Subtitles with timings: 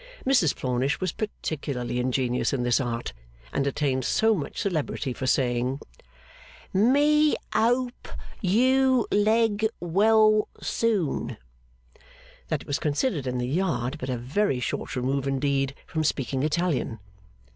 [0.25, 3.13] Mrs Plornish was particularly ingenious in this art;
[3.53, 5.79] and attained so much celebrity for saying
[6.73, 8.07] 'Me ope
[8.41, 11.37] you leg well soon,'
[12.47, 16.41] that it was considered in the Yard but a very short remove indeed from speaking
[16.41, 16.97] Italian.